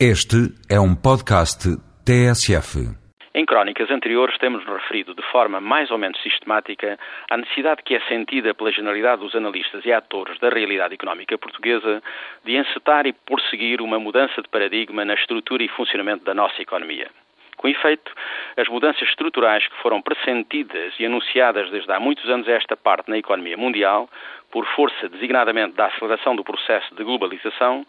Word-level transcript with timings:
Este 0.00 0.50
é 0.68 0.80
um 0.80 0.92
podcast 0.92 1.70
TSF. 2.04 2.82
Em 3.32 3.46
crónicas 3.46 3.88
anteriores 3.92 4.36
temos 4.38 4.64
referido 4.66 5.14
de 5.14 5.22
forma 5.30 5.60
mais 5.60 5.88
ou 5.92 5.98
menos 5.98 6.20
sistemática 6.20 6.98
a 7.30 7.36
necessidade 7.36 7.84
que 7.84 7.94
é 7.94 8.00
sentida 8.08 8.52
pela 8.54 8.72
generalidade 8.72 9.22
dos 9.22 9.36
analistas 9.36 9.84
e 9.84 9.92
atores 9.92 10.36
da 10.40 10.48
realidade 10.48 10.94
económica 10.94 11.38
portuguesa 11.38 12.02
de 12.44 12.56
encetar 12.56 13.06
e 13.06 13.12
prosseguir 13.12 13.80
uma 13.80 14.00
mudança 14.00 14.42
de 14.42 14.48
paradigma 14.48 15.04
na 15.04 15.14
estrutura 15.14 15.62
e 15.62 15.68
funcionamento 15.68 16.24
da 16.24 16.34
nossa 16.34 16.60
economia. 16.60 17.08
Com 17.56 17.68
efeito, 17.68 18.12
as 18.56 18.66
mudanças 18.66 19.08
estruturais 19.08 19.64
que 19.68 19.80
foram 19.80 20.02
pressentidas 20.02 20.92
e 20.98 21.06
anunciadas 21.06 21.70
desde 21.70 21.92
há 21.92 22.00
muitos 22.00 22.28
anos 22.28 22.48
a 22.48 22.52
esta 22.52 22.76
parte 22.76 23.08
na 23.08 23.18
economia 23.18 23.56
mundial, 23.56 24.10
por 24.50 24.66
força 24.74 25.08
designadamente 25.08 25.76
da 25.76 25.86
aceleração 25.86 26.34
do 26.34 26.42
processo 26.42 26.92
de 26.96 27.04
globalização, 27.04 27.86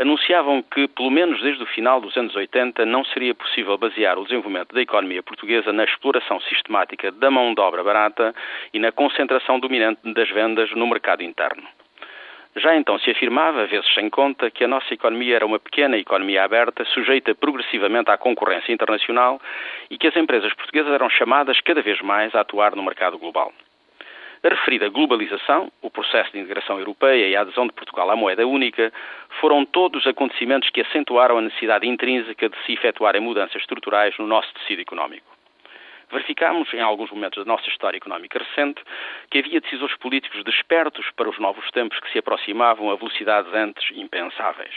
anunciavam 0.00 0.62
que, 0.62 0.88
pelo 0.88 1.10
menos 1.10 1.42
desde 1.42 1.62
o 1.62 1.66
final 1.66 2.00
dos 2.00 2.16
anos 2.16 2.34
80, 2.34 2.86
não 2.86 3.04
seria 3.04 3.34
possível 3.34 3.76
basear 3.76 4.18
o 4.18 4.24
desenvolvimento 4.24 4.74
da 4.74 4.80
economia 4.80 5.22
portuguesa 5.22 5.74
na 5.74 5.84
exploração 5.84 6.40
sistemática 6.40 7.12
da 7.12 7.30
mão 7.30 7.52
de 7.52 7.60
obra 7.60 7.84
barata 7.84 8.34
e 8.72 8.78
na 8.78 8.90
concentração 8.90 9.60
dominante 9.60 10.00
das 10.14 10.30
vendas 10.30 10.70
no 10.72 10.86
mercado 10.86 11.22
interno. 11.22 11.62
Já 12.56 12.74
então 12.74 12.98
se 12.98 13.10
afirmava, 13.10 13.66
vezes 13.66 13.92
sem 13.94 14.08
conta, 14.08 14.50
que 14.50 14.64
a 14.64 14.68
nossa 14.68 14.92
economia 14.92 15.36
era 15.36 15.46
uma 15.46 15.60
pequena 15.60 15.98
economia 15.98 16.44
aberta, 16.44 16.84
sujeita 16.86 17.34
progressivamente 17.34 18.10
à 18.10 18.16
concorrência 18.16 18.72
internacional 18.72 19.38
e 19.90 19.98
que 19.98 20.08
as 20.08 20.16
empresas 20.16 20.52
portuguesas 20.54 20.92
eram 20.92 21.10
chamadas 21.10 21.60
cada 21.60 21.82
vez 21.82 22.00
mais 22.00 22.34
a 22.34 22.40
atuar 22.40 22.74
no 22.74 22.82
mercado 22.82 23.18
global. 23.18 23.52
A 24.42 24.48
referida 24.48 24.88
globalização, 24.88 25.70
o 25.82 25.90
processo 25.90 26.32
de 26.32 26.38
integração 26.38 26.78
europeia 26.78 27.28
e 27.28 27.36
a 27.36 27.42
adesão 27.42 27.66
de 27.66 27.74
Portugal 27.74 28.10
à 28.10 28.16
moeda 28.16 28.46
única 28.46 28.90
foram 29.38 29.66
todos 29.66 30.06
acontecimentos 30.06 30.70
que 30.70 30.80
acentuaram 30.80 31.36
a 31.36 31.42
necessidade 31.42 31.86
intrínseca 31.86 32.48
de 32.48 32.56
se 32.64 32.72
efetuarem 32.72 33.20
mudanças 33.20 33.56
estruturais 33.56 34.16
no 34.18 34.26
nosso 34.26 34.50
tecido 34.54 34.80
económico. 34.80 35.26
Verificámos, 36.10 36.72
em 36.72 36.80
alguns 36.80 37.10
momentos 37.10 37.44
da 37.44 37.52
nossa 37.52 37.68
história 37.68 37.98
económica 37.98 38.38
recente, 38.38 38.82
que 39.30 39.40
havia 39.40 39.60
decisores 39.60 39.96
políticos 39.98 40.42
despertos 40.42 41.08
para 41.14 41.28
os 41.28 41.38
novos 41.38 41.70
tempos 41.70 42.00
que 42.00 42.10
se 42.10 42.18
aproximavam 42.18 42.90
a 42.90 42.96
velocidades 42.96 43.52
antes 43.52 43.84
impensáveis 43.94 44.74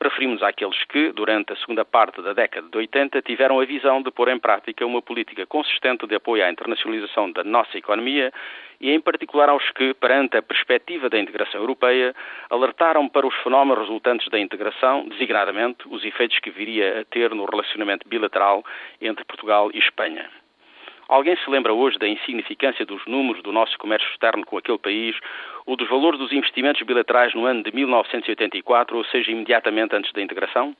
referimos 0.00 0.42
àqueles 0.42 0.82
que, 0.84 1.12
durante 1.12 1.52
a 1.52 1.56
segunda 1.56 1.84
parte 1.84 2.22
da 2.22 2.32
década 2.32 2.68
de 2.68 2.76
80, 2.76 3.22
tiveram 3.22 3.60
a 3.60 3.64
visão 3.64 4.02
de 4.02 4.10
pôr 4.10 4.28
em 4.28 4.38
prática 4.38 4.86
uma 4.86 5.02
política 5.02 5.46
consistente 5.46 6.06
de 6.06 6.14
apoio 6.14 6.44
à 6.44 6.50
internacionalização 6.50 7.30
da 7.30 7.44
nossa 7.44 7.76
economia 7.76 8.32
e, 8.80 8.90
em 8.90 9.00
particular, 9.00 9.48
aos 9.48 9.70
que, 9.70 9.94
perante 9.94 10.36
a 10.36 10.42
perspectiva 10.42 11.08
da 11.08 11.18
integração 11.18 11.60
europeia, 11.60 12.14
alertaram 12.50 13.08
para 13.08 13.26
os 13.26 13.34
fenómenos 13.42 13.78
resultantes 13.78 14.28
da 14.28 14.38
integração, 14.38 15.08
designadamente 15.08 15.86
os 15.88 16.04
efeitos 16.04 16.38
que 16.40 16.50
viria 16.50 17.00
a 17.00 17.04
ter 17.04 17.34
no 17.34 17.44
relacionamento 17.44 18.08
bilateral 18.08 18.64
entre 19.00 19.24
Portugal 19.24 19.70
e 19.72 19.78
Espanha. 19.78 20.41
Alguém 21.12 21.36
se 21.36 21.50
lembra 21.50 21.74
hoje 21.74 21.98
da 21.98 22.08
insignificância 22.08 22.86
dos 22.86 23.04
números 23.04 23.42
do 23.42 23.52
nosso 23.52 23.76
comércio 23.76 24.08
externo 24.12 24.46
com 24.46 24.56
aquele 24.56 24.78
país 24.78 25.14
ou 25.66 25.76
dos 25.76 25.86
valores 25.86 26.18
dos 26.18 26.32
investimentos 26.32 26.80
bilaterais 26.80 27.34
no 27.34 27.44
ano 27.44 27.62
de 27.62 27.70
1984, 27.70 28.96
ou 28.96 29.04
seja, 29.04 29.30
imediatamente 29.30 29.94
antes 29.94 30.10
da 30.14 30.22
integração? 30.22 30.74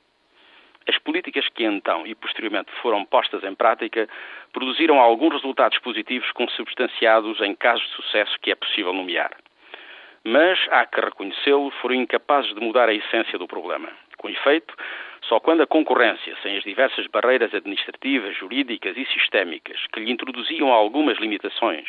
As 0.89 0.97
políticas 0.97 1.47
que 1.49 1.63
então 1.63 2.07
e 2.07 2.15
posteriormente 2.15 2.71
foram 2.81 3.05
postas 3.05 3.43
em 3.43 3.53
prática 3.53 4.09
produziram 4.51 4.99
alguns 4.99 5.33
resultados 5.33 5.77
positivos 5.77 6.31
consubstanciados 6.31 7.39
em 7.39 7.53
casos 7.53 7.85
de 7.85 7.91
sucesso 7.91 8.35
que 8.41 8.49
é 8.49 8.55
possível 8.55 8.91
nomear. 8.91 9.37
Mas, 10.23 10.57
há 10.71 10.83
que 10.87 10.99
reconhecê-lo, 10.99 11.69
foram 11.79 11.93
incapazes 11.93 12.55
de 12.55 12.59
mudar 12.59 12.89
a 12.89 12.93
essência 12.95 13.37
do 13.37 13.45
problema. 13.45 13.87
Com 14.23 14.29
efeito, 14.29 14.73
só 15.27 15.37
quando 15.37 15.63
a 15.63 15.67
concorrência, 15.67 16.33
sem 16.41 16.55
as 16.55 16.63
diversas 16.63 17.05
barreiras 17.07 17.53
administrativas, 17.53 18.37
jurídicas 18.37 18.95
e 18.95 19.05
sistémicas 19.07 19.85
que 19.91 19.99
lhe 19.99 20.09
introduziam 20.09 20.71
algumas 20.71 21.17
limitações, 21.17 21.85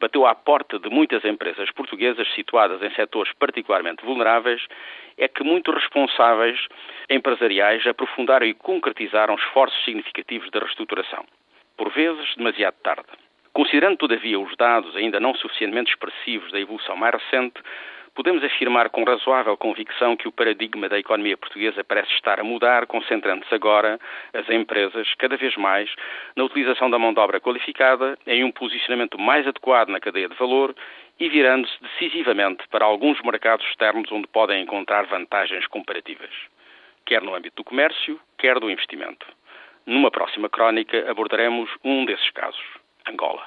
bateu 0.00 0.26
à 0.26 0.34
porta 0.34 0.80
de 0.80 0.90
muitas 0.90 1.24
empresas 1.24 1.70
portuguesas 1.70 2.26
situadas 2.34 2.82
em 2.82 2.92
setores 2.96 3.32
particularmente 3.34 4.04
vulneráveis, 4.04 4.66
é 5.16 5.28
que 5.28 5.44
muitos 5.44 5.72
responsáveis 5.76 6.58
empresariais 7.08 7.86
aprofundaram 7.86 8.48
e 8.48 8.52
concretizaram 8.52 9.36
esforços 9.36 9.84
significativos 9.84 10.50
de 10.50 10.58
reestruturação. 10.58 11.24
Por 11.76 11.92
vezes, 11.92 12.34
demasiado 12.34 12.74
tarde. 12.82 13.06
Considerando, 13.52 13.96
todavia, 13.96 14.40
os 14.40 14.56
dados 14.56 14.96
ainda 14.96 15.20
não 15.20 15.36
suficientemente 15.36 15.92
expressivos 15.92 16.50
da 16.50 16.58
evolução 16.58 16.96
mais 16.96 17.14
recente, 17.14 17.62
Podemos 18.16 18.42
afirmar 18.42 18.88
com 18.88 19.04
razoável 19.04 19.54
convicção 19.58 20.16
que 20.16 20.26
o 20.26 20.32
paradigma 20.32 20.88
da 20.88 20.98
economia 20.98 21.36
portuguesa 21.36 21.84
parece 21.84 22.10
estar 22.14 22.40
a 22.40 22.42
mudar, 22.42 22.86
concentrando-se 22.86 23.54
agora 23.54 24.00
as 24.32 24.48
empresas, 24.48 25.06
cada 25.18 25.36
vez 25.36 25.54
mais, 25.58 25.94
na 26.34 26.44
utilização 26.44 26.88
da 26.88 26.98
mão 26.98 27.12
de 27.12 27.20
obra 27.20 27.38
qualificada, 27.38 28.18
em 28.26 28.42
um 28.42 28.50
posicionamento 28.50 29.20
mais 29.20 29.46
adequado 29.46 29.90
na 29.90 30.00
cadeia 30.00 30.30
de 30.30 30.34
valor 30.34 30.74
e 31.20 31.28
virando-se 31.28 31.76
decisivamente 31.82 32.66
para 32.68 32.86
alguns 32.86 33.20
mercados 33.20 33.66
externos 33.66 34.10
onde 34.10 34.26
podem 34.28 34.62
encontrar 34.62 35.04
vantagens 35.04 35.66
comparativas, 35.66 36.30
quer 37.04 37.20
no 37.20 37.34
âmbito 37.34 37.56
do 37.56 37.64
comércio, 37.64 38.18
quer 38.38 38.58
do 38.58 38.70
investimento. 38.70 39.26
Numa 39.84 40.10
próxima 40.10 40.48
crónica 40.48 41.04
abordaremos 41.10 41.68
um 41.84 42.06
desses 42.06 42.30
casos, 42.30 42.64
Angola. 43.06 43.44